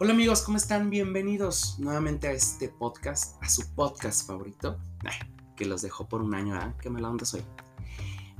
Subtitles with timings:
[0.00, 0.90] Hola amigos, ¿cómo están?
[0.90, 4.76] Bienvenidos nuevamente a este podcast, a su podcast favorito,
[5.56, 6.74] que los dejó por un año, ¿ah?
[6.80, 7.44] Qué mala onda soy.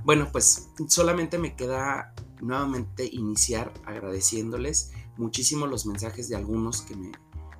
[0.05, 7.13] Bueno, pues solamente me queda nuevamente iniciar agradeciéndoles muchísimo los mensajes de algunos que me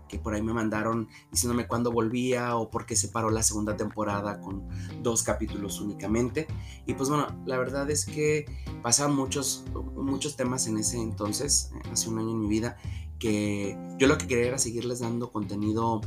[0.09, 3.77] que por ahí me mandaron diciéndome cuándo volvía o por qué se paró la segunda
[3.77, 4.69] temporada con
[5.03, 6.47] dos capítulos únicamente.
[6.87, 8.45] Y pues bueno, la verdad es que
[8.83, 9.65] pasaron muchos,
[9.97, 12.77] muchos temas en ese entonces, hace un año en mi vida,
[13.25, 16.03] que yo lo que quería era seguirles dando contenido,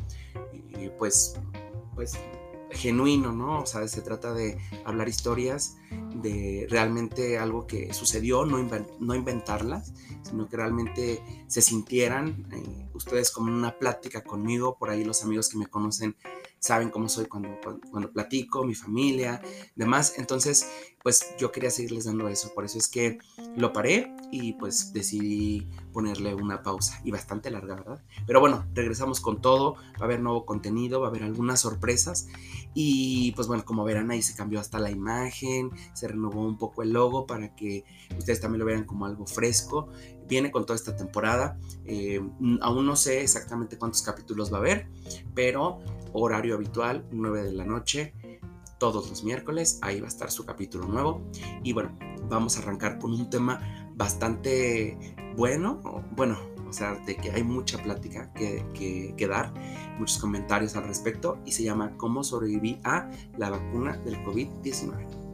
[0.78, 1.34] eh, pues,
[1.96, 2.16] pues
[2.70, 3.62] genuino, ¿no?
[3.62, 5.78] O sea, se trata de hablar historias,
[6.14, 13.52] de realmente algo que sucedió, no, inventarlas, sino que realmente se sintieran eh, ustedes como
[13.52, 16.16] una plática conmigo, por ahí los amigos que me conocen
[16.68, 17.50] saben cómo soy cuando,
[17.90, 19.42] cuando, platico, mi familia,
[19.76, 20.16] demás.
[20.18, 20.68] Entonces,
[21.02, 22.54] pues yo quería seguirles dando eso.
[22.54, 23.20] Por eso es que
[23.56, 27.00] lo paré y pues decidí ponerle una pausa.
[27.06, 28.04] Y bastante larga, ¿verdad?
[28.26, 29.76] Pero bueno, regresamos con todo.
[29.76, 32.28] Va a haber nuevo contenido, va a haber algunas sorpresas.
[32.74, 36.84] Y pues bueno, como verán ahí se cambió hasta la imagen, se renovó un poco
[36.84, 37.86] el logo para que
[38.18, 39.88] ustedes también lo vean como algo fresco.
[40.28, 41.58] Viene con toda esta temporada.
[41.86, 42.22] Eh,
[42.60, 44.90] aún no sé exactamente cuántos capítulos va a haber,
[45.34, 45.80] pero
[46.20, 48.14] horario habitual, 9 de la noche,
[48.80, 51.22] todos los miércoles, ahí va a estar su capítulo nuevo.
[51.64, 51.98] Y bueno,
[52.30, 55.82] vamos a arrancar con un tema bastante bueno,
[56.16, 59.54] bueno, o sea, de que hay mucha plática que, que, que, dar,
[59.98, 65.27] muchos comentarios al respecto, y se llama ¿Cómo sobreviví a la vacuna del COVID-19?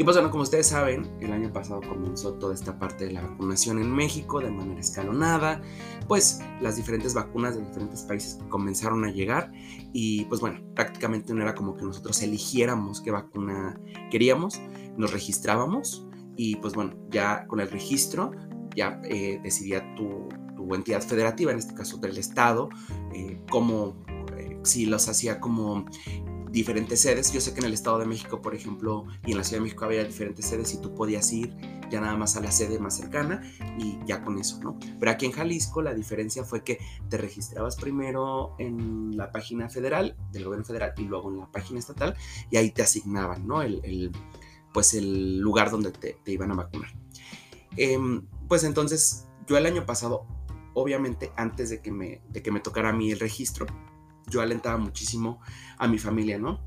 [0.00, 3.20] Y pues bueno, como ustedes saben, el año pasado comenzó toda esta parte de la
[3.20, 5.60] vacunación en México de manera escalonada,
[6.08, 9.52] pues las diferentes vacunas de diferentes países comenzaron a llegar
[9.92, 13.78] y pues bueno, prácticamente no era como que nosotros eligiéramos qué vacuna
[14.10, 14.58] queríamos,
[14.96, 18.30] nos registrábamos y pues bueno, ya con el registro
[18.74, 22.70] ya eh, decidía tu, tu, entidad federativa, en este caso del Estado,
[23.12, 24.02] eh, cómo,
[24.38, 25.84] eh, si los hacía como
[26.50, 27.32] diferentes sedes.
[27.32, 29.64] Yo sé que en el Estado de México, por ejemplo, y en la Ciudad de
[29.64, 31.54] México había diferentes sedes y tú podías ir
[31.90, 33.42] ya nada más a la sede más cercana
[33.78, 34.78] y ya con eso, ¿no?
[34.98, 36.78] Pero aquí en Jalisco la diferencia fue que
[37.08, 41.78] te registrabas primero en la página federal del gobierno federal y luego en la página
[41.78, 42.14] estatal
[42.50, 43.62] y ahí te asignaban, ¿no?
[43.62, 44.12] El,
[44.72, 46.90] pues el lugar donde te, iban a vacunar.
[47.76, 50.26] Em, pues entonces, yo el año pasado,
[50.74, 53.66] obviamente antes de que me, de que me tocara a mí el registro,
[54.30, 55.40] yo alentaba muchísimo
[55.76, 56.60] a mi familia, ¿no?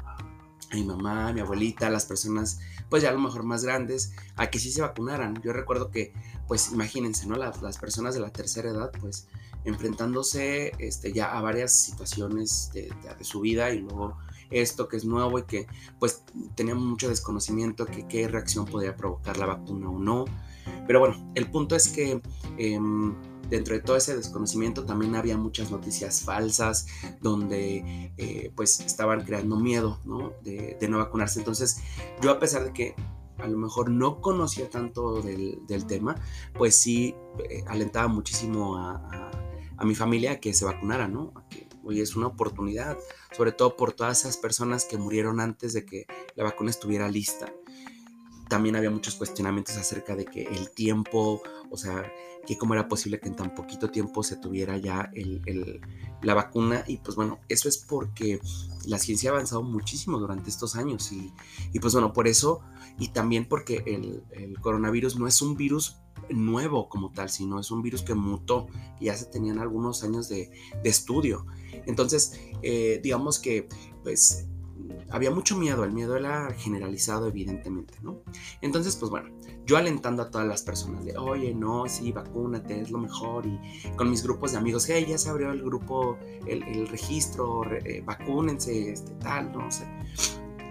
[0.71, 2.59] A mi mamá, a mi abuelita, a las personas,
[2.89, 5.41] pues ya a lo mejor más grandes, a que sí se vacunaran.
[5.43, 6.13] Yo recuerdo que,
[6.47, 7.35] pues imagínense, ¿no?
[7.35, 9.27] Las, las personas de la tercera edad, pues
[9.65, 14.17] enfrentándose este, ya a varias situaciones de, de, su vida y luego
[14.51, 15.67] esto que es nuevo y que
[15.99, 16.23] pues
[16.55, 20.25] teníamos mucho desconocimiento que qué reacción podía provocar la vacuna o no.
[20.87, 22.21] Pero bueno, el punto es que...
[22.57, 22.79] Eh,
[23.49, 26.87] dentro de todo ese desconocimiento también había muchas noticias falsas
[27.21, 30.33] donde eh, pues estaban creando miedo ¿no?
[30.41, 31.39] De, no vacunarse.
[31.39, 31.79] Entonces
[32.21, 32.95] yo a pesar de que
[33.37, 36.15] a lo mejor no conocía tanto del, tema,
[36.57, 37.15] pues sí
[37.49, 39.31] eh, alentaba muchísimo a,
[39.83, 41.33] mi familia a que se vacunara, ¿no?
[41.35, 41.43] A
[41.91, 42.97] es una oportunidad,
[43.33, 47.51] sobre todo por todas esas personas que murieron antes de que la vacuna estuviera lista
[48.49, 52.11] también había muchos cuestionamientos acerca de que el tiempo, o sea,
[52.45, 55.81] que cómo era posible que en tan poquito tiempo se tuviera ya el,
[56.21, 56.83] la vacuna.
[56.87, 58.39] Y pues bueno, eso es porque
[58.85, 61.11] la ciencia ha avanzado muchísimo durante estos años.
[61.11, 61.33] Y,
[61.71, 62.61] y pues bueno, por eso,
[62.99, 65.97] y también porque el, el, coronavirus no es un virus
[66.29, 68.67] nuevo como tal, sino es un virus que mutó,
[68.99, 70.51] y ya se tenían algunos años de,
[70.83, 71.45] de estudio.
[71.85, 73.67] Entonces, eh, digamos que
[74.03, 74.47] pues
[75.09, 78.21] había mucho miedo, el miedo era generalizado evidentemente, ¿no?
[78.61, 79.29] Entonces, pues bueno,
[79.65, 83.59] yo alentando a todas las personas de, oye, no, sí, vacúnate, es lo mejor, y
[83.95, 86.17] con mis grupos de amigos, hey, ya se abrió el grupo,
[86.47, 89.87] el, registro, eh, vacúnense, este, tal, no sé.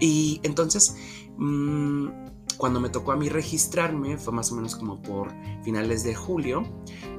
[0.01, 0.97] Y entonces,
[1.37, 2.09] mmm,
[2.57, 5.33] cuando me tocó a mí registrarme, fue más o menos como por
[5.63, 6.63] finales de julio,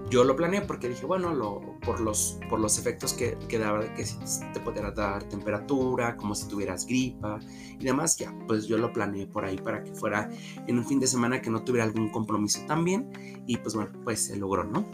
[0.10, 3.94] yo lo planeé porque dije, bueno, lo, por, los, por los efectos que, daba, de
[3.94, 4.18] que si
[4.54, 7.40] te pudiera dar temperatura, como si tuvieras gripa
[7.80, 10.30] y demás, ya, pues yo lo planeé por ahí para que fuera
[10.68, 13.10] en un fin de semana que no tuviera algún compromiso también
[13.48, 14.86] y pues bueno, pues se logró, ¿no?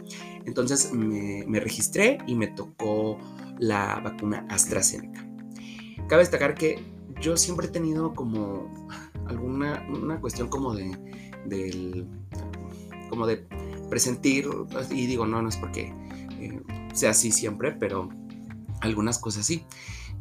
[0.46, 3.18] Entonces me, me registré y me tocó
[3.58, 5.26] la vacuna AstraZeneca.
[6.08, 6.82] Cabe destacar que
[7.20, 8.88] yo siempre he tenido como
[9.26, 10.98] alguna una cuestión como de
[11.46, 12.06] del
[13.08, 13.46] como de
[13.90, 14.48] presentir,
[14.90, 15.92] y digo, no, no es porque
[16.38, 16.62] eh,
[16.94, 18.08] sea así siempre, pero
[18.80, 19.66] algunas cosas sí.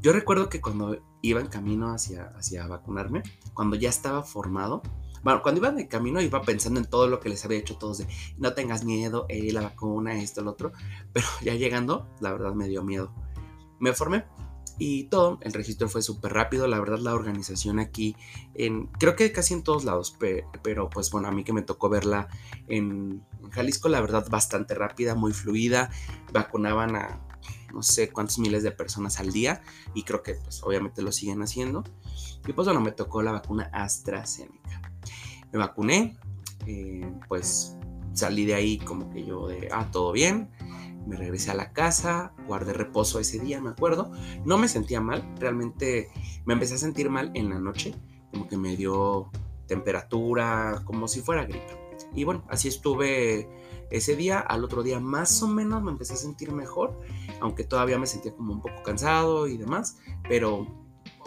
[0.02, 3.22] Yo recuerdo que cuando iba en camino hacia, hacia vacunarme,
[3.54, 4.82] cuando ya estaba formado,
[5.24, 8.00] bueno, cuando iba de camino iba pensando en todo lo que les había hecho todos
[8.00, 8.08] de
[8.38, 10.72] no tengas miedo, eh, la vacuna, esto, lo otro,
[11.14, 13.14] pero ya llegando, la verdad me dio miedo.
[13.80, 14.26] Me formé
[14.80, 18.16] y todo, el registro fue súper rápido, la verdad la organización aquí,
[18.56, 20.18] en, creo que casi en todos lados,
[20.64, 22.30] pero, pues bueno, a mí que me tocó verla
[22.70, 23.22] en,
[23.52, 25.92] Jalisco, la verdad bastante rápida, muy fluida,
[26.32, 27.20] vacunaban a
[27.74, 29.62] no sé cuántos miles de personas al día
[29.94, 31.84] y creo que pues obviamente lo siguen haciendo.
[32.48, 34.82] Y pues bueno, me tocó la vacuna AstraZeneca.
[35.52, 36.18] Me vacuné,
[36.66, 37.76] eh, pues
[38.14, 40.50] salí de ahí como que yo de, ah, todo bien
[41.08, 44.12] me regresé a la casa, guardé reposo ese día, me acuerdo.
[44.46, 46.10] No me sentía mal, realmente
[46.46, 47.96] me empecé a sentir mal en la noche,
[48.32, 49.32] como que me dio
[49.68, 51.78] temperatura, como si fuera gripe.
[52.14, 53.48] Y bueno, así estuve
[53.92, 57.00] ese día, al otro día más o menos me empecé a sentir mejor,
[57.40, 59.98] aunque todavía me sentía como un poco cansado y demás,
[60.28, 60.68] pero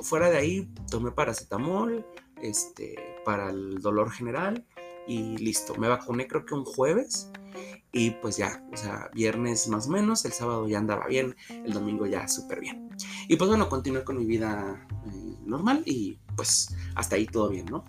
[0.03, 2.07] fuera de ahí tomé paracetamol
[2.41, 4.67] este, para el dolor general
[5.07, 5.75] y listo.
[5.77, 7.31] Me vacuné creo que un jueves
[7.93, 11.75] y pues ya, o sea, viernes más o menos, el sábado ya andaba bien, el
[11.75, 12.89] domingo ya súper bien.
[13.29, 17.67] Y pues bueno, continué con mi vida eh, normal y pues hasta ahí todo bien,
[17.67, 17.85] ¿no?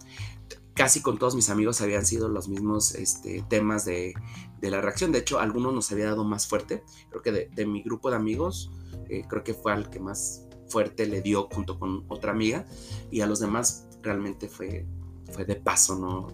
[0.74, 4.14] Casi con todos mis amigos habían sido los mismos este, temas de,
[4.62, 5.14] la reacción.
[5.14, 6.84] De hecho, algunos nos había dado más fuerte.
[7.10, 8.72] Creo que de, mi grupo de amigos,
[9.08, 12.66] eh, creo que fue al que más fuerte le dio junto con otra amiga.
[13.12, 14.88] Y a los demás realmente fue,
[15.32, 16.28] fue de paso, no,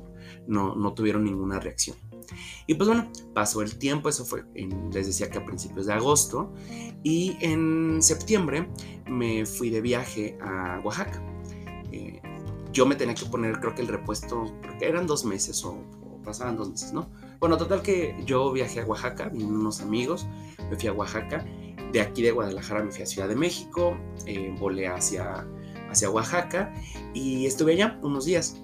[0.48, 1.98] no, no tuvieron ninguna reacción.
[2.68, 4.44] Y pues bueno, pasó el tiempo, eso fue,
[4.92, 6.54] les decía que a principios de agosto,
[7.04, 8.70] y en septiembre
[9.08, 11.22] me fui de viaje a Oaxaca.
[11.92, 12.22] Eh,
[12.72, 15.78] yo me tenía que poner, creo que el repuesto, porque eran dos meses o,
[16.24, 17.10] pasaban dos meses, ¿no?
[17.40, 20.28] Bueno, total que yo viajé a Oaxaca, vino unos amigos,
[20.70, 21.46] me fui a Oaxaca,
[21.92, 25.48] de aquí de Guadalajara me fui a Ciudad de México, eh, volé hacia,
[25.90, 26.74] hacia Oaxaca
[27.14, 28.62] y estuve allá unos días.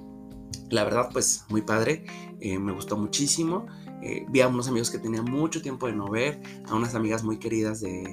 [0.75, 2.03] La verdad, pues muy padre,
[2.41, 3.65] eh, me gustó muchísimo.
[4.01, 7.23] Eh, vi a unos amigos que tenía mucho tiempo de no ver, a unas amigas
[7.23, 8.03] muy queridas de,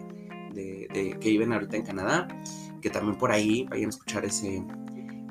[0.55, 2.29] que viven ahorita en Canadá,
[2.81, 4.65] que también por ahí vayan a escuchar ese,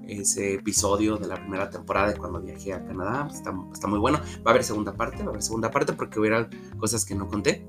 [0.10, 3.30] ese episodio de la primera temporada de cuando viajé a Canadá.
[3.32, 3.54] Está,
[3.88, 4.20] muy bueno.
[4.46, 6.50] Va a haber segunda parte, va a haber segunda parte porque hubiera
[6.80, 7.66] cosas que no conté.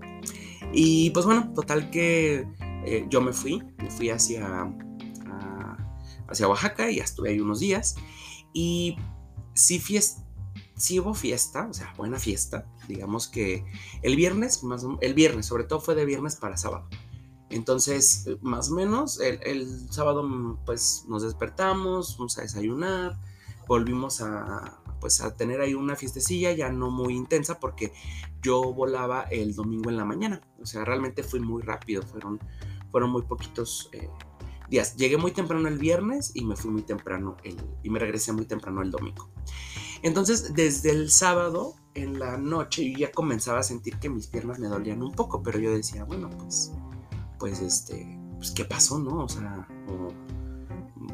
[0.73, 2.49] Y pues bueno, total que
[2.85, 4.75] eh, yo me fui, me fui hacia,
[6.27, 7.95] hacia Oaxaca y estuve ahí unos días.
[8.53, 8.97] Y
[9.55, 10.25] sí, fiesta,
[10.77, 12.67] sí hubo fiesta, o sea, buena fiesta.
[12.89, 13.65] Digamos que
[14.03, 16.89] el viernes, más, el viernes, sobre todo fue de viernes para sábado.
[17.53, 23.19] Entonces, más o menos, el, sábado pues nos despertamos, fuimos a desayunar,
[23.69, 27.93] volvimos a, pues, a tener ahí una fiestecilla, ya no muy intensa, porque
[28.43, 30.41] yo volaba el domingo en la mañana.
[30.63, 32.41] O sea, realmente fui muy rápido, fueron,
[32.91, 34.09] fueron muy poquitos eh,
[34.73, 34.97] días.
[34.97, 38.47] Llegué muy temprano el viernes y me fui muy temprano el, y me regresé muy
[38.47, 39.29] temprano el domingo.
[40.03, 44.59] Entonces, desde el sábado en la noche yo ya comenzaba a sentir que mis piernas
[44.59, 46.73] me dolían un poco, pero yo decía, bueno, pues,
[47.39, 49.25] pues este, pues qué pasó, ¿no?
[49.25, 49.69] O sea,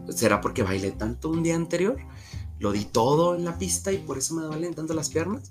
[0.08, 1.98] será porque bailé tanto un día anterior,
[2.58, 5.50] lo di todo en la pista y por eso me duelen tanto las piernas.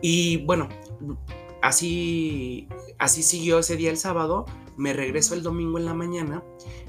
[0.00, 0.68] Y bueno,
[1.62, 2.68] así,
[2.98, 4.46] así siguió ese día el sábado,
[4.78, 6.42] me regreso el domingo en la mañana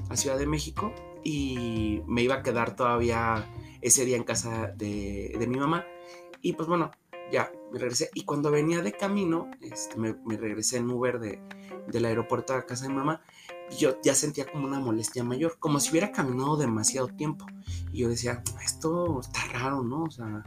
[0.08, 3.50] a Ciudad de México y me iba a quedar todavía
[3.82, 5.84] ese día en casa de, mi mamá.
[6.40, 6.92] Y pues bueno,
[7.30, 8.08] ya me regresé.
[8.14, 11.42] Y cuando venía de camino, este, me, regresé en Uber de,
[11.88, 13.22] del aeropuerto a casa de mamá.
[13.76, 17.44] Yo ya sentía como una molestia mayor, como si hubiera caminado demasiado tiempo.
[17.92, 20.04] Y yo decía, esto está raro, ¿no?
[20.04, 20.44] O sea,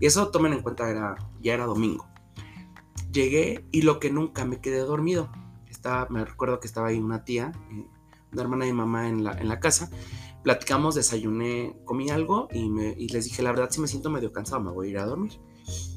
[0.00, 2.06] y eso tomen en cuenta, era, ya era domingo.
[3.10, 5.30] Llegué y lo que nunca me quedé dormido.
[6.10, 7.86] Me recuerdo que estaba ahí una tía, eh,
[8.32, 9.90] una hermana de mamá en la, en la casa
[10.44, 14.62] platicamos, desayuné, comí algo y, me, les dije, la verdad, si me siento medio cansado,
[14.62, 15.40] me voy a ir a dormir.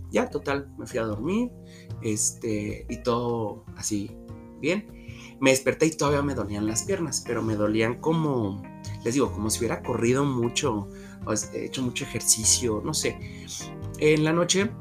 [0.09, 1.51] Ya, total, me fui a dormir,
[2.01, 4.09] este, y todo así,
[4.59, 4.87] bien.
[5.41, 8.63] Me desperté y todavía me dolían las piernas, pero me dolían como,
[9.03, 10.87] les digo, como si hubiera corrido mucho,
[11.25, 13.19] o hecho mucho ejercicio, no sé.
[13.99, 14.71] En la noche,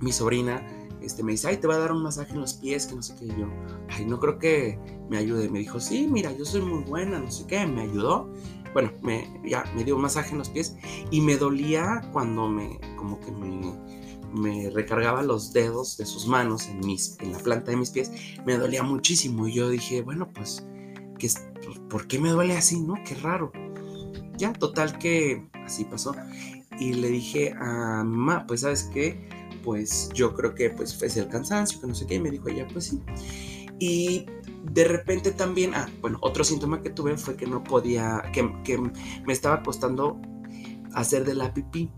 [0.00, 0.66] mi sobrina
[1.02, 3.02] este, me dice, ay, te va a dar un masaje en los pies, que no
[3.02, 3.26] sé qué.
[3.26, 3.48] Y yo,
[3.90, 4.78] ay, no creo que
[5.08, 5.48] me ayude.
[5.48, 7.66] Me dijo, sí, mira, yo soy muy buena, no sé qué.
[7.66, 8.30] Me ayudó
[8.72, 10.76] bueno, me, ya me dio un masaje en los pies
[11.10, 13.72] y me dolía cuando me, como que me,
[14.32, 18.10] me recargaba los dedos de sus manos en, mis, en la planta de mis pies,
[18.44, 20.66] me dolía muchísimo y yo dije, bueno, pues,
[21.18, 21.28] ¿qué,
[21.88, 22.94] ¿por qué me duele así, no?
[23.04, 23.52] Qué raro.
[24.36, 26.14] Ya, total que así pasó.
[26.78, 29.28] Y le dije a mamá, pues, ¿sabes qué?
[29.62, 32.48] Pues yo creo que pues fue el cansancio, que no sé qué, y me dijo
[32.48, 33.02] ella, pues sí.
[33.78, 34.26] Y
[34.72, 39.32] de repente también, ah, bueno, otro síntoma que tuve fue que no podía, que, me
[39.32, 40.20] estaba costando
[40.94, 41.90] hacer de la pipí.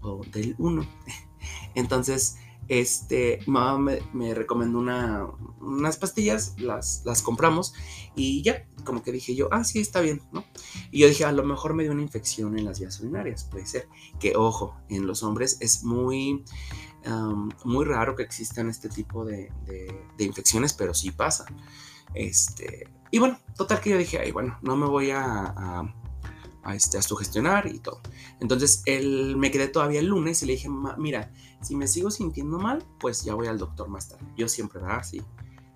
[0.00, 0.82] o del 1.
[1.74, 2.36] Entonces,
[2.68, 5.26] este, mamá me, recomendó una,
[5.60, 7.74] unas pastillas, las, las compramos
[8.14, 10.44] y ya, como que dije yo, ah, sí, está bien, ¿no?
[10.90, 13.66] Y yo dije, a lo mejor me dio una infección en las vías urinarias, puede
[13.66, 13.88] ser.
[14.20, 16.44] Que, ojo, en los hombres es muy,
[17.64, 19.50] muy raro que existan este tipo de,
[20.18, 21.46] infecciones, pero sí pasa.
[22.14, 25.94] Este, y bueno, total que yo dije, ay, bueno, no me voy a
[26.68, 28.00] a, este, a sugestionar y todo.
[28.40, 32.58] Entonces él me quedé todavía el lunes y le dije, mira, si me sigo sintiendo
[32.58, 34.26] mal, pues ya voy al doctor más tarde.
[34.36, 35.02] Yo siempre, ¿verdad?
[35.02, 35.22] Sí.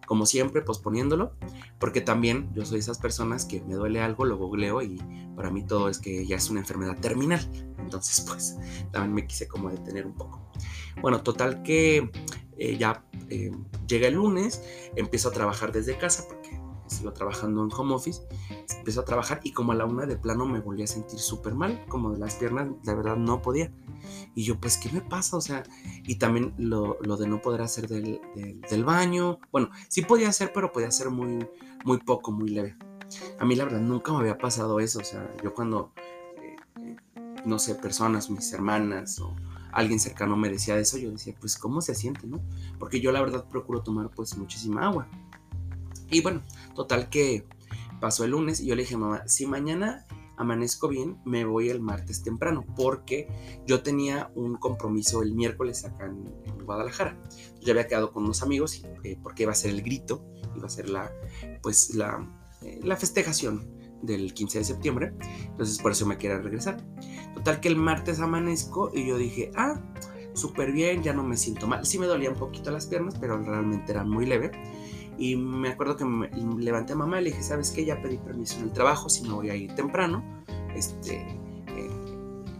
[0.07, 1.33] Como siempre, posponiéndolo,
[1.79, 5.01] porque también yo soy esas personas que me duele algo, lo googleo y
[5.37, 7.41] para mí todo es que ya es una enfermedad terminal.
[7.79, 8.57] Entonces, pues
[8.91, 10.41] también me quise como detener un poco.
[11.01, 12.11] Bueno, total que
[12.59, 13.51] eh, ya eh,
[13.87, 14.63] llega el lunes,
[14.97, 16.62] empiezo a trabajar desde casa porque
[17.01, 18.23] iba trabajando en home office,
[18.79, 21.55] empezó a trabajar y como a la una de plano me volví a sentir súper
[21.55, 23.73] mal, como de las piernas, la verdad no podía.
[24.35, 25.37] Y yo, pues, ¿qué me pasa?
[25.37, 25.63] O sea,
[26.05, 28.21] y también lo, lo de no poder hacer del,
[28.69, 31.47] del, baño, bueno, sí podía hacer, pero podía hacer muy,
[31.85, 32.77] muy poco, muy leve.
[33.39, 35.93] A mí la verdad nunca me había pasado eso, o sea, yo cuando,
[36.37, 36.97] eh,
[37.45, 39.37] no sé, personas, mis hermanas o
[39.73, 42.41] alguien cercano me decía eso, yo decía, pues, ¿cómo se siente, no?
[42.79, 45.09] Porque yo la verdad procuro tomar pues muchísima agua.
[46.13, 46.43] Y bueno,
[46.75, 47.47] total que
[48.01, 51.81] pasó el lunes y yo le dije, mamá, si mañana amanezco bien, me voy el
[51.81, 53.29] martes temprano, porque
[53.67, 57.19] yo tenía un compromiso el miércoles acá en, Guadalajara.
[57.61, 60.71] Yo había quedado con unos amigos eh, porque iba a ser el grito, iba a
[60.71, 61.11] ser la,
[61.61, 62.25] pues la,
[62.63, 63.69] eh, la festejación
[64.01, 65.13] del 15 de septiembre,
[65.47, 66.85] entonces por eso me quería regresar.
[67.35, 69.81] Total que el martes amanezco y yo dije, ah,
[70.35, 71.85] súper bien, ya no me siento mal.
[71.87, 74.53] Sí me dolían un poquito las piernas, pero realmente eran muy leve.
[75.23, 77.85] Y me acuerdo que me levanté a mamá y le dije, ¿sabes qué?
[77.85, 80.21] Ya pedí permiso en el trabajo, si me voy a ir temprano,
[80.75, 81.15] este,
[81.69, 81.91] eh,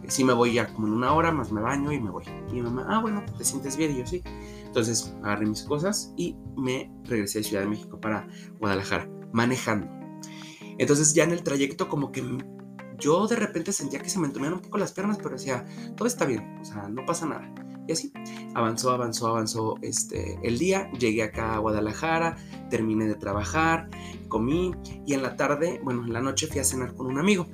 [0.07, 2.23] si me voy ya como en una hora, más me baño y me voy.
[2.49, 3.91] Y mi mamá, ah, bueno, ¿te sientes bien?
[3.91, 4.23] Y yo sí.
[4.63, 8.29] Entonces agarré mis cosas y me regresé de Ciudad de México para
[8.59, 9.89] Guadalajara, manejando.
[10.77, 12.23] Entonces ya en el trayecto como que
[12.97, 15.65] yo de repente sentía que se me entumían un poco las piernas, pero decía,
[15.97, 17.53] todo está bien, o sea, no pasa nada.
[17.87, 18.13] Y así,
[18.53, 20.89] avanzó, avanzó, avanzó este, el día.
[20.93, 22.37] Llegué acá a Guadalajara,
[22.69, 23.89] terminé de trabajar,
[24.29, 24.73] comí
[25.05, 27.47] y en la tarde, bueno, en la noche fui a cenar con un amigo.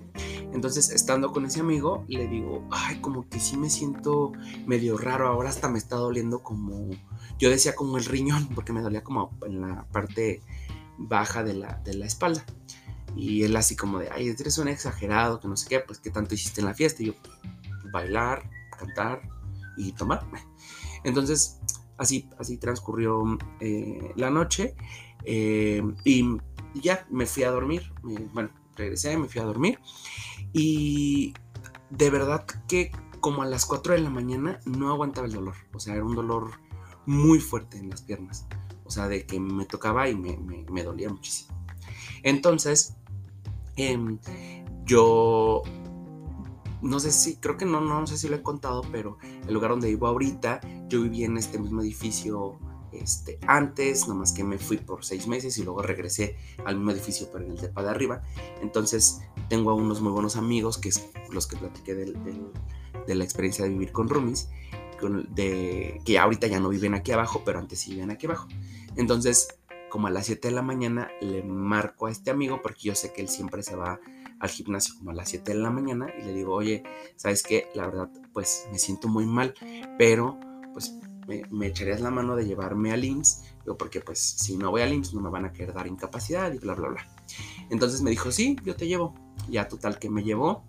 [0.53, 4.31] Entonces, estando con ese amigo, le digo, ay, como que sí me siento
[4.65, 6.89] medio raro, ahora hasta me está doliendo como,
[7.37, 10.41] yo decía como el riñón, porque me dolía como en la parte
[10.97, 12.43] baja de la, de la espalda.
[13.15, 16.09] Y él así como de, ay, eres un exagerado, que no sé qué, pues qué
[16.09, 17.03] tanto hiciste en la fiesta.
[17.03, 17.13] Y yo,
[17.91, 19.21] bailar, cantar,
[19.79, 20.27] y tomar.
[21.03, 21.59] Entonces,
[21.97, 23.23] así, así transcurrió
[23.59, 24.75] eh, la noche
[25.23, 26.37] eh, y
[26.75, 27.91] ya me fui a dormir.
[28.33, 29.79] bueno, regresé, me fui a dormir
[30.53, 31.33] y
[31.89, 35.55] de verdad que como a las 4 de la mañana no aguantaba el dolor.
[35.73, 36.51] O sea, era un dolor
[37.05, 38.47] muy fuerte en las piernas.
[38.85, 41.57] O sea, de que me tocaba y me, dolía muchísimo.
[42.23, 42.95] Entonces,
[43.75, 44.19] em,
[44.85, 45.63] yo
[46.81, 49.17] no sé si, creo que no, no sé si lo he contado, pero
[49.47, 52.59] el lugar donde vivo ahorita, yo viví en este mismo edificio
[52.91, 57.29] este, antes, nomás que me fui por seis meses y luego regresé al mismo edificio,
[57.31, 58.21] pero en el depa de arriba.
[58.61, 63.65] Entonces tengo a unos muy buenos amigos, que es los que platiqué de la experiencia
[63.65, 64.49] de vivir con roomies,
[65.29, 68.47] de, que ahorita ya no viven aquí abajo, pero antes sí vivían aquí abajo.
[68.95, 69.47] Entonces,
[69.89, 73.13] como a las 7 de la mañana, le marco a este amigo, porque yo sé
[73.13, 73.99] que él siempre se va
[74.39, 76.83] al gimnasio como a las 7 de la mañana y le digo, oye,
[77.15, 77.69] ¿sabes qué?
[77.75, 79.53] La verdad, pues me siento muy mal,
[79.97, 80.39] pero
[80.73, 80.95] pues
[81.27, 84.93] me, echarías la mano de llevarme al IMSS, digo, porque pues si no voy al
[84.93, 87.07] IMSS no me van a querer dar incapacidad y bla, bla, bla.
[87.69, 89.13] Entonces me dijo, sí, yo te llevo.
[89.49, 90.63] Ya total que me llevó,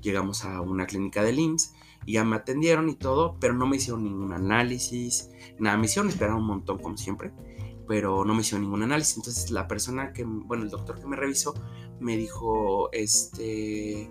[0.00, 3.76] llegamos a una clínica del IMSS y ya me atendieron y todo, pero no me
[3.76, 7.32] hicieron ningún análisis, nada, me hicieron esperar un montón como siempre
[7.86, 9.16] pero no me hicieron ningún análisis.
[9.16, 11.54] Entonces la persona que, bueno, el doctor que me revisó
[12.00, 14.10] me dijo, este,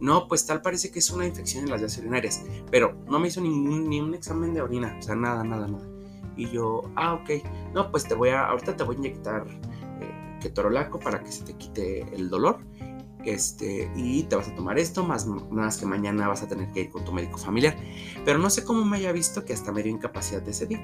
[0.00, 3.28] no, pues tal parece que es una infección en las vías urinarias, pero no me
[3.28, 5.88] hizo ningún, ni un examen de orina, o sea, nada, nada, nada.
[6.36, 7.30] Y yo, ah, ok,
[7.74, 9.46] no, pues te voy a, ahorita te voy a inyectar
[10.00, 12.60] eh, ketorolaco para que se te quite el dolor.
[13.24, 16.80] Este, y te vas a tomar esto, más, más que mañana vas a tener que
[16.80, 17.76] ir con tu médico familiar.
[18.24, 20.80] Pero no sé cómo me haya visto que hasta me dio incapacidad de ese día.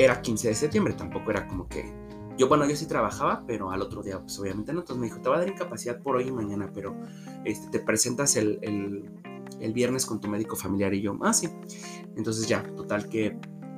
[0.00, 1.92] Era 15 de septiembre, tampoco era como que
[2.38, 4.80] yo, bueno, yo sí trabajaba, pero al otro día, pues obviamente no.
[4.80, 6.96] Entonces me dijo, te va a dar incapacidad por hoy y mañana, pero
[7.44, 8.58] este, te presentas el,
[9.60, 10.94] el, viernes con tu médico familiar.
[10.94, 11.50] Y yo, ah, sí.
[12.16, 13.36] Entonces ya, total que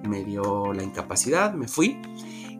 [0.09, 2.01] me dio la incapacidad, me fui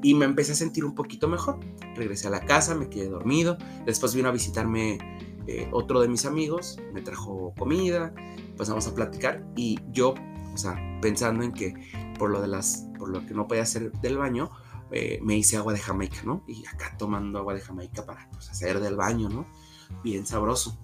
[0.03, 1.61] y me empecé a sentir un poquito mejor.
[1.95, 3.57] Regresé a la casa, me quedé dormido.
[3.87, 4.99] Después vino a visitarme
[5.47, 8.15] eh, otro de mis amigos me trajo comida,
[8.57, 10.15] pasamos a platicar y yo,
[10.53, 11.75] o sea, pensando en que
[12.23, 14.49] por lo de las, por lo que no podía hacer del baño,
[14.93, 16.45] eh, me hice agua de Jamaica, ¿no?
[16.47, 19.45] Y acá tomando agua de Jamaica para pues, hacer del baño, ¿no?
[20.05, 20.79] Bien sabroso.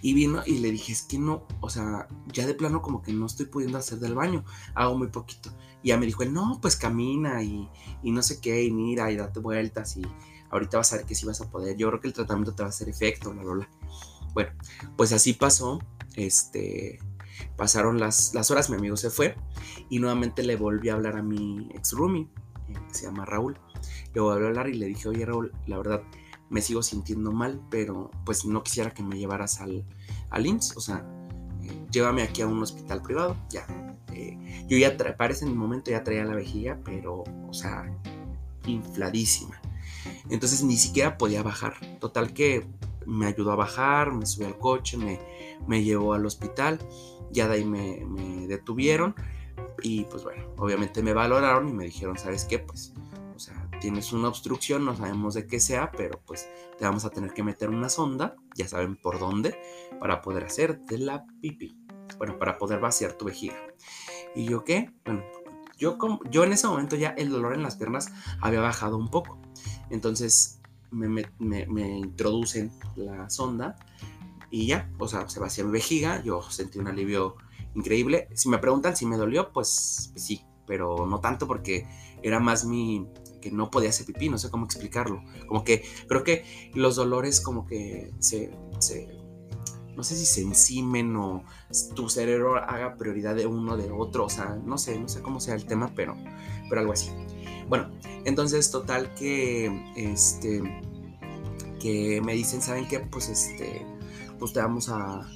[0.00, 3.12] Y vino y le dije, es que no, o sea, ya de plano como que
[3.12, 5.50] no estoy pudiendo hacer del baño, hago muy poquito.
[5.82, 7.68] Y ya me dijo no, pues camina y,
[8.02, 10.06] y no sé qué, y mira y date vueltas y
[10.48, 11.76] ahorita vas a ver que sí vas a poder.
[11.76, 13.68] Yo creo que el tratamiento te va a hacer efecto, la lola.
[14.32, 14.52] Bueno,
[14.96, 15.80] pues así pasó,
[16.16, 16.98] este,
[17.56, 19.36] pasaron las, las horas, mi amigo se fue
[19.88, 22.28] y nuevamente le volví a hablar a mi ex roomie,
[22.68, 23.58] eh, que se llama Raúl.
[24.14, 26.02] Le volví a hablar y le dije, oye Raúl, la verdad,
[26.50, 29.84] me sigo sintiendo mal, pero pues no quisiera que me llevaras al,
[30.30, 31.04] al IMSS, o sea,
[31.62, 33.66] eh, llévame aquí a un hospital privado, ya.
[34.12, 37.90] Eh, yo ya, para ese momento ya traía la vejiga, pero, o sea,
[38.66, 39.60] infladísima.
[40.30, 41.74] Entonces ni siquiera podía bajar.
[41.98, 42.66] Total que
[43.06, 45.20] me ayudó a bajar, me subió al coche, me,
[45.66, 46.78] me llevó al hospital,
[47.30, 49.14] ya de ahí me, me detuvieron
[49.82, 52.58] y pues bueno, obviamente me valoraron y me dijeron, ¿sabes qué?
[52.58, 52.94] Pues
[53.34, 57.10] o sea, tienes una obstrucción, no sabemos de qué sea, pero pues te vamos a
[57.10, 59.58] tener que meter una sonda, ya saben por dónde,
[59.98, 61.76] para poder hacer de la pipí.
[62.18, 63.56] Bueno, para poder vaciar tu vejiga.
[64.34, 64.90] ¿Y yo qué?
[65.04, 65.24] Bueno,
[65.78, 65.98] yo,
[66.30, 69.40] yo en ese momento ya el dolor en las piernas había bajado un poco.
[69.90, 73.76] Entonces me, me, introducen la sonda
[74.54, 77.34] y ya, o sea, se vacía mi vejiga, yo sentí un alivio
[77.74, 78.28] increíble.
[78.34, 81.88] Si me preguntan si me dolió, pues, pues sí, pero no tanto porque
[82.22, 83.04] era más mi,
[83.42, 85.24] que no podía hacer pipí, no sé cómo explicarlo.
[85.48, 88.52] Como que creo que los dolores como que se,
[89.96, 91.42] no sé si se encimen o
[91.96, 95.40] tu cerebro haga prioridad de uno de otro, o sea, no sé, no sé cómo
[95.40, 96.14] sea el tema, pero,
[96.68, 97.10] pero algo así.
[97.68, 97.90] Bueno,
[98.24, 100.62] entonces total que, este,
[101.80, 103.00] que me dicen, ¿saben qué?
[103.00, 103.84] Pues este,
[104.44, 105.26] pues te vamos a,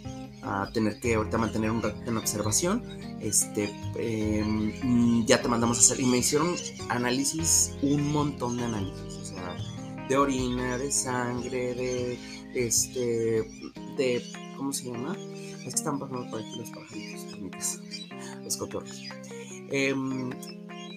[0.74, 2.84] tener que ahorita mantener un en observación.
[3.22, 6.00] Este, em, ya te mandamos a hacer.
[6.00, 6.54] Y me hicieron
[6.90, 9.14] análisis, un montón de análisis.
[9.14, 9.56] O sea,
[10.10, 12.18] de orina, de sangre, de.
[12.54, 13.50] Este.
[13.96, 14.22] De.
[14.58, 15.16] ¿Cómo se llama?
[15.16, 17.80] Es que están pasando por aquí los pajaritos,
[18.44, 19.04] los cotorros.
[19.70, 20.28] Em,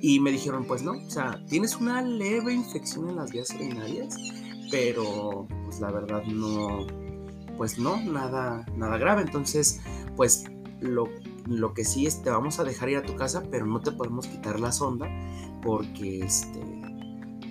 [0.01, 4.13] y me dijeron, pues no, o sea, tienes una leve infección en las vías urinarias,
[4.69, 6.85] pero pues la verdad no,
[7.61, 9.21] pues no, nada, nada grave.
[9.21, 9.81] Entonces,
[10.15, 10.45] pues
[10.79, 11.07] lo,
[11.45, 13.91] lo que sí es, te vamos a dejar ir a tu casa, pero no te
[13.91, 15.07] podemos quitar la sonda
[15.61, 16.59] porque este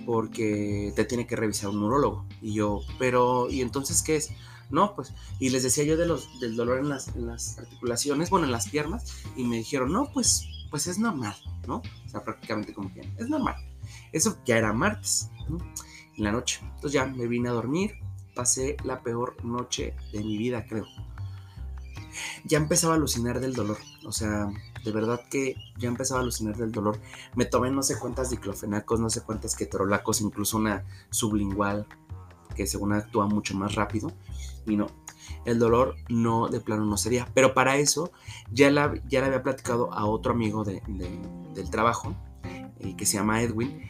[0.05, 2.25] porque te tiene que revisar un neurólogo.
[2.41, 4.31] Y yo, pero, ¿y entonces qué es?
[4.69, 8.47] No, pues, y les decía yo de los, del dolor en las, las articulaciones, bueno,
[8.47, 11.37] en las piernas, y me dijeron, no, pues, pues es normal,
[11.69, 11.77] ¿no?
[11.77, 13.55] O sea, prácticamente como que es normal.
[14.11, 15.29] Eso ya era martes.
[16.17, 16.59] En la noche.
[16.63, 17.93] Entonces ya me vine a dormir,
[18.35, 20.85] pasé la peor noche de mi vida, creo.
[22.43, 24.49] Ya empezaba a alucinar del dolor, o sea,
[24.83, 26.99] de verdad que ya empezaba a alucinar del dolor.
[27.35, 31.85] Me tomé no sé cuántas diclofenacos, no sé cuántas ketorolacos, incluso una sublingual
[32.55, 34.11] que según actúa mucho más rápido.
[34.65, 34.87] Y no,
[35.45, 37.27] el dolor no, de plano no sería.
[37.33, 38.11] Pero para eso
[38.51, 40.81] ya, la, ya había platicado a otro amigo de,
[41.53, 43.81] del trabajo, eh, que se llama Edwin,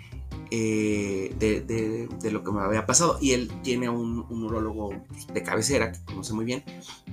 [0.52, 3.18] eh, de, lo que me había pasado.
[3.22, 4.92] Y él tiene un, un urólogo
[5.34, 6.64] de cabecera que conoce muy bien.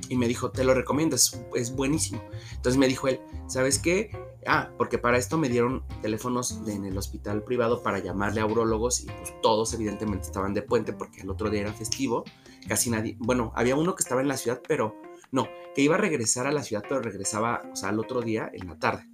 [0.08, 2.20] Y me dijo, te lo recomiendo, es, es, buenísimo.
[2.50, 4.10] Entonces me dijo él, ¿sabes qué?
[4.46, 9.02] Ah, porque para esto me dieron teléfonos en el hospital privado para llamarle a urólogos
[9.02, 12.24] y pues todos evidentemente estaban de puente porque el otro día era festivo.
[12.66, 14.96] Casi nadie, bueno, había uno que estaba en la ciudad, pero
[15.30, 18.50] no, que iba a regresar a la ciudad, pero regresaba, o sea, al otro día
[18.52, 19.06] en la tarde.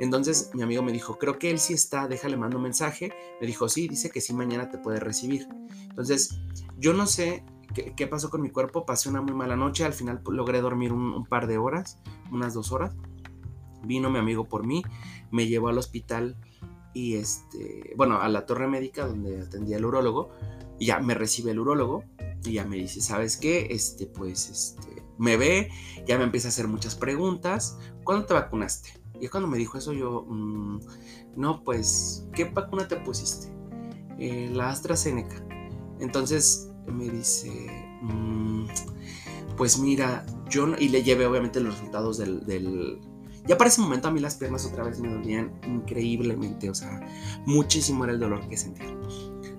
[0.00, 3.12] Entonces mi amigo me dijo, creo que él sí está, déjale, mando un mensaje.
[3.38, 5.46] Me dijo, sí, dice que sí, mañana te puede recibir.
[5.90, 6.40] Entonces,
[6.78, 10.22] yo no sé qué, pasó con mi cuerpo, pasé una muy mala noche, al final
[10.26, 11.98] logré dormir un, par de horas,
[12.32, 12.96] unas dos horas.
[13.84, 14.82] Vino mi amigo por mí,
[15.30, 16.36] me llevó al hospital
[16.94, 20.30] y este, bueno, a la torre médica donde atendía el urólogo.
[20.78, 22.04] Y ya me recibe el urólogo
[22.42, 23.66] y ya me dice, ¿sabes qué?
[23.68, 25.70] Este, pues, este, me ve,
[26.06, 27.78] ya me empieza a hacer muchas preguntas.
[28.02, 28.99] ¿Cuándo te vacunaste?
[29.20, 30.80] Y cuando me dijo eso yo, mm,
[31.36, 33.52] no, pues, ¿qué vacuna te pusiste?
[34.18, 35.44] Eh, la AstraZeneca.
[35.98, 37.50] Entonces me dice,
[38.02, 38.66] mm,
[39.56, 43.00] pues mira, yo y le llevé obviamente los resultados del, del,
[43.46, 47.00] Ya para ese momento a mí las piernas otra vez me dolían increíblemente, o sea,
[47.46, 48.86] muchísimo era el dolor que sentía.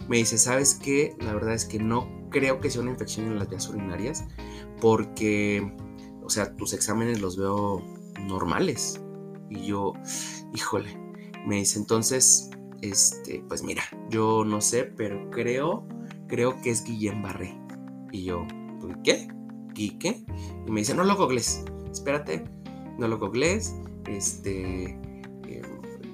[0.07, 1.15] Me dice, ¿sabes qué?
[1.19, 4.25] La verdad es que no creo que sea una infección en las vías urinarias
[4.79, 5.71] porque,
[6.23, 7.83] o sea, tus exámenes los veo
[8.27, 8.99] normales.
[9.51, 9.93] Y yo,
[10.53, 10.97] híjole,
[11.45, 12.49] me dice entonces,
[12.81, 15.85] este, pues mira, yo no sé, pero creo,
[16.27, 17.59] creo que es Guillén Barré.
[18.11, 18.47] Y yo,
[19.03, 19.27] ¿qué?
[19.75, 20.23] ¿Y qué?
[20.65, 22.45] Y me dice, no lo googles, espérate,
[22.97, 23.75] no lo googles,
[24.07, 24.97] este,
[25.47, 25.61] eh,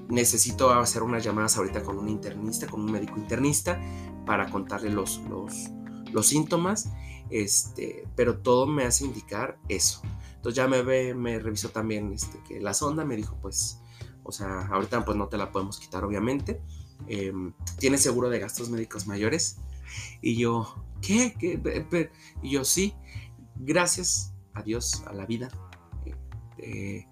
[0.09, 3.79] necesito hacer unas llamadas ahorita con un internista, con un médico internista,
[4.25, 5.69] para contarle los, los,
[6.11, 6.91] los síntomas,
[7.29, 10.01] este, pero todo me hace indicar eso.
[10.47, 13.81] Entonces ya me ve, me revisó también este, que la sonda, me dijo, pues,
[14.23, 16.61] o sea, ahorita pues no te la podemos quitar, obviamente.
[17.09, 17.33] Eh,
[17.79, 19.57] ¿Tienes seguro de gastos médicos mayores?
[20.21, 21.35] Y yo, ¿qué?
[22.41, 22.93] Y yo, sí,
[23.57, 25.49] gracias a Dios, a la vida.
[26.05, 26.15] Eh,
[26.59, 27.07] eh,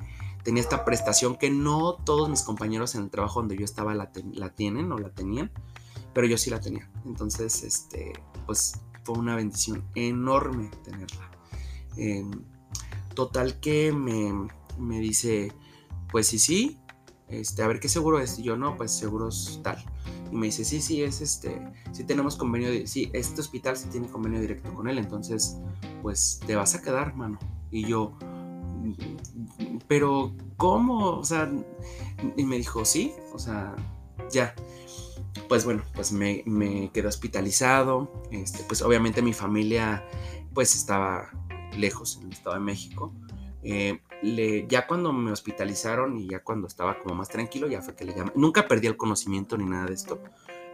[0.46, 4.14] tenía esta prestación que no todos mis compañeros en el trabajo donde yo estaba la,
[4.54, 5.52] tienen o la tenían,
[6.14, 6.90] pero yo sí la tenía.
[7.06, 8.14] Entonces, este,
[8.46, 11.32] pues fue una bendición enorme tenerla.
[13.16, 14.48] Total que me,
[14.78, 15.52] me dice,
[16.12, 16.80] pues sí, sí,
[17.28, 18.38] este, a ver qué seguro es.
[18.40, 19.84] Y yo, no, pues seguros tal.
[20.32, 23.88] Y me dice, sí, sí, es este, sí tenemos convenio, de, sí, este hospital sí
[23.90, 25.58] tiene convenio directo con él, entonces,
[26.02, 27.40] pues te vas a quedar, mano.
[27.72, 28.18] Y yo,
[29.88, 31.18] pero, ¿cómo?
[31.18, 31.52] O sea,
[32.36, 33.76] y me dijo, sí, o sea,
[34.32, 34.54] ya.
[35.48, 38.24] Pues bueno, pues me, me quedé hospitalizado.
[38.32, 40.04] Este, pues obviamente mi familia,
[40.54, 41.30] pues estaba
[41.78, 43.14] lejos en el Estado de México.
[43.64, 44.00] Eh,
[44.70, 48.14] ya cuando me hospitalizaron y ya cuando estaba como más tranquilo, ya fue que le
[48.14, 48.32] llamé.
[48.36, 50.22] Nunca perdí el conocimiento ni nada de esto.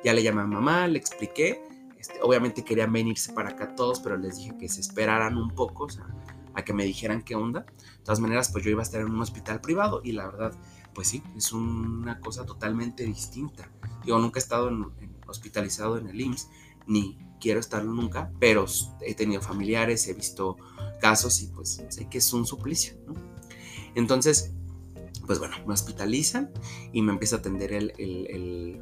[0.03, 1.63] Ya le llamé a mamá, le expliqué.
[1.97, 5.85] Este, obviamente querían venirse para acá todos, pero les dije que se esperaran un poco,
[5.85, 6.05] o sea,
[6.53, 7.61] a que me dijeran qué onda.
[7.61, 10.53] De todas maneras, pues yo iba a estar en un hospital privado y la verdad,
[10.93, 13.69] pues sí, es una cosa totalmente distinta.
[14.05, 14.69] Yo nunca he estado
[15.27, 16.49] hospitalizado en el IMSS,
[16.87, 18.65] ni quiero estarlo nunca, pero
[19.01, 20.55] he tenido familiares, he visto
[21.01, 23.15] casos y pues sé que es un suplicio, ¿no?
[23.95, 24.53] Entonces,
[25.25, 26.51] pues bueno, me hospitalizan
[26.93, 28.81] y me empieza a atender el,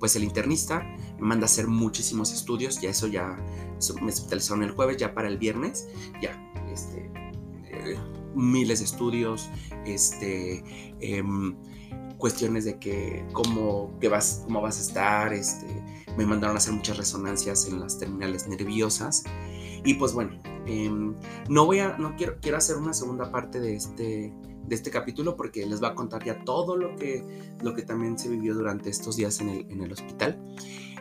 [0.00, 0.82] pues el internista,
[1.18, 3.36] me manda a hacer muchísimos estudios, ya eso ya,
[4.00, 5.88] me hospitalizaron el jueves, ya para el viernes,
[6.22, 6.40] ya,
[6.72, 7.10] este,
[7.70, 7.98] eh,
[8.34, 9.48] miles de estudios,
[9.84, 10.64] este,
[11.00, 11.56] em,
[12.18, 15.66] cuestiones de que cómo, vas, cómo vas a estar, este,
[16.16, 19.24] me mandaron a hacer muchas resonancias en las terminales nerviosas
[19.84, 20.32] y pues bueno,
[20.66, 21.14] em,
[21.48, 24.34] no voy a, no quiero, quiero hacer una segunda parte de este,
[24.66, 27.24] de este capítulo porque les voy a contar ya todo lo que,
[27.62, 30.38] lo que también se vivió durante estos días en el, en el hospital.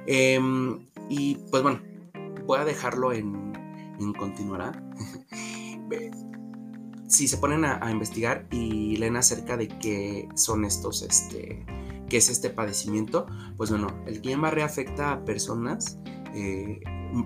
[0.05, 1.81] Em, y pues bueno,
[2.45, 3.53] voy a dejarlo en,
[3.99, 4.71] en continuará.
[7.07, 11.65] si se ponen a, investigar y leen acerca de qué son estos, este,
[12.09, 15.97] qué es este padecimiento, pues bueno, el Guillain-Barré afecta a personas
[16.33, 16.81] eh,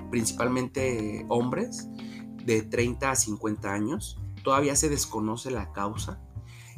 [0.10, 1.90] principalmente hombres
[2.46, 4.20] de 30 a 50 años.
[4.44, 6.22] Todavía se desconoce la causa.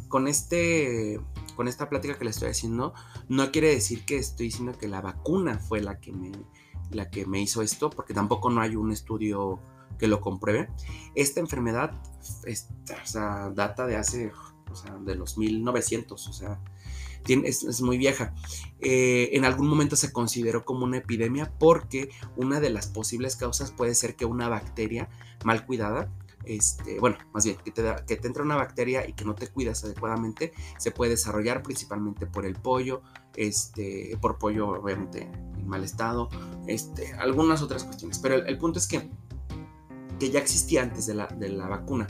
[0.08, 1.20] Con, este,
[1.56, 2.94] con esta plática que le estoy haciendo,
[3.30, 6.32] no quiere decir que estoy diciendo que la vacuna fue la que me,
[6.92, 9.60] la que me hizo esto, porque tampoco no hay un estudio
[10.04, 10.68] que lo compruebe.
[11.16, 11.94] Esta enfermedad
[13.56, 14.34] data de hace,
[15.06, 16.60] de los 1900, o sea,
[17.26, 18.34] es, muy vieja.
[18.82, 23.72] Eh, en algún momento se consideró como una epidemia porque una de las posibles causas
[23.72, 25.08] puede ser que una bacteria
[25.46, 26.12] mal cuidada
[26.46, 29.48] este, bueno, más bien, que te, que te entra una bacteria y que no te
[29.48, 33.02] cuidas adecuadamente, se puede desarrollar principalmente por el pollo,
[33.36, 36.30] este, por pollo obviamente en mal estado,
[36.68, 38.20] este, algunas otras cuestiones.
[38.20, 39.10] Pero el, punto es que,
[40.20, 42.08] que ya existía antes de la, de la vacuna.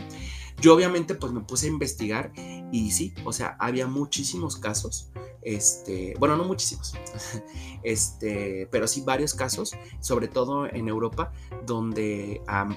[0.61, 2.31] Yo obviamente pues me puse a investigar
[2.71, 5.11] y sí, o sea, había muchísimos casos,
[5.41, 6.93] este, bueno, no muchísimos,
[7.83, 11.31] este, pero sí varios casos, sobre todo en Europa,
[11.65, 12.69] donde a,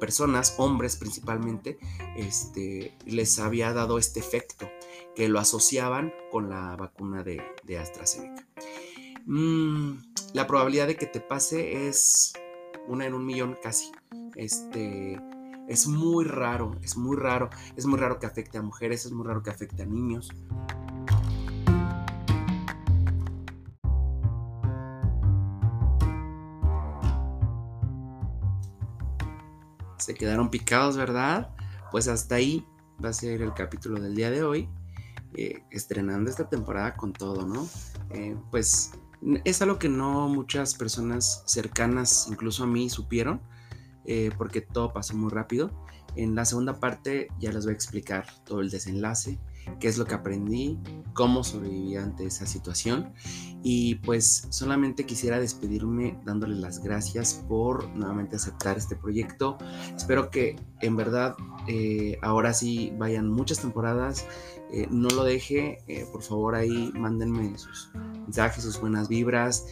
[0.00, 1.78] personas, hombres principalmente,
[2.16, 4.68] este, les había dado este efecto,
[5.14, 8.46] que lo asociaban con la vacuna de, de AstraZeneca.
[9.24, 9.98] Mm,
[10.34, 12.34] la probabilidad de que te pase es
[12.88, 13.92] una en un millón casi.
[14.34, 15.20] Este,
[15.68, 17.50] es muy raro, es muy raro.
[17.76, 20.30] Es muy raro que afecte a mujeres, es muy raro que afecte a niños.
[29.98, 31.54] Se quedaron picados, ¿verdad?
[31.90, 32.64] Pues hasta ahí
[33.04, 34.68] va a ser el capítulo del día de hoy.
[35.34, 37.68] Eh, estrenando esta temporada con todo, ¿no?
[38.10, 38.92] Eh, pues
[39.44, 43.40] es algo que no muchas personas cercanas, incluso a mí, supieron
[44.06, 45.70] eh, porque todo pasó muy rápido.
[46.14, 49.38] En la segunda parte ya les voy a explicar todo el desenlace,
[49.80, 50.78] qué es lo que aprendí,
[51.12, 53.12] cómo sobreviví ante esa situación
[53.62, 59.56] y pues solamente quisiera despedirme dándoles las gracias por nuevamente aceptar este proyecto.
[59.96, 61.34] Espero que en verdad
[61.66, 64.26] eh, ahora sí vayan muchas temporadas.
[64.72, 65.78] Eh, no lo deje,
[66.12, 69.64] por favor ahí mándenme sus mensajes, sus buenas vibras,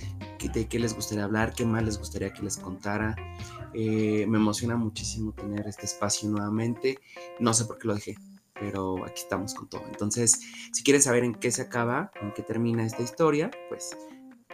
[0.53, 3.17] de qué les gustaría hablar, qué más les gustaría que les contara.
[3.73, 6.99] Eh, me emociona muchísimo tener este espacio nuevamente.
[7.41, 8.17] No sé por qué lo dejé,
[8.59, 9.83] pero aquí estamos con todo.
[9.87, 10.41] Entonces,
[10.73, 13.97] si quieren saber en qué se acaba, en qué termina esta historia, pues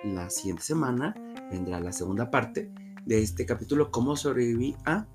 [0.05, 1.15] la siguiente semana
[1.51, 2.73] vendrá la segunda parte
[3.05, 5.07] de este capítulo, cómo sobreviví a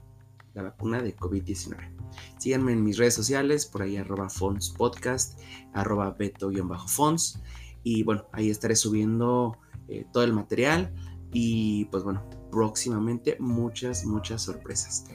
[0.54, 1.96] la vacuna de COVID-19.
[2.38, 5.40] Síganme en mis redes sociales, por ahí arroba Fons Podcast,
[5.74, 7.42] arroba Beto-Fons.
[7.84, 10.94] Y bueno, ahí estaré subiendo eh, todo el material
[11.32, 15.06] y pues bueno, próximamente muchas, muchas sorpresas.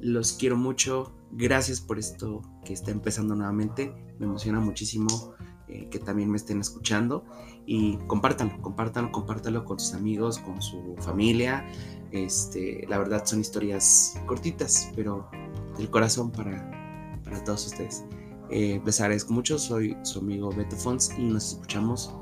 [0.00, 1.12] Los quiero mucho.
[1.32, 3.94] Gracias por esto que está empezando nuevamente.
[4.18, 5.34] Me emociona muchísimo
[5.68, 7.24] eh, que también me estén escuchando.
[7.66, 11.64] Y compártanlo, compártanlo, compártanlo con sus amigos, con su familia.
[12.10, 15.30] Este, la verdad son historias cortitas, pero
[15.76, 18.04] del corazón para, para todos ustedes.
[18.50, 19.58] Eh, les agradezco mucho.
[19.58, 22.12] Soy su amigo Beto Fons y nos escuchamos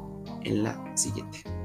[0.45, 1.58] en la siguiente.